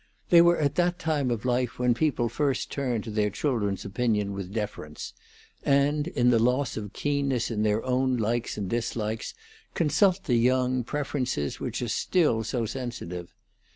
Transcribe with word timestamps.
They 0.31 0.41
were 0.41 0.57
at 0.57 0.73
that 0.77 0.97
time 0.97 1.29
of 1.29 1.45
life 1.45 1.77
when 1.77 1.93
people 1.93 2.27
first 2.27 2.71
turn 2.71 3.03
to 3.03 3.11
their 3.11 3.29
children's 3.29 3.85
opinion 3.85 4.33
with 4.33 4.51
deference, 4.51 5.13
and, 5.61 6.07
in 6.07 6.31
the 6.31 6.39
loss 6.39 6.75
of 6.75 6.91
keenness 6.91 7.51
in 7.51 7.61
their 7.61 7.83
own 7.85 8.17
likes 8.17 8.57
and 8.57 8.67
dislikes, 8.67 9.35
consult 9.75 10.23
the 10.23 10.37
young 10.39 10.83
preferences 10.83 11.59
which 11.59 11.83
are 11.83 11.87
still 11.87 12.43
so 12.43 12.65
sensitive. 12.65 13.31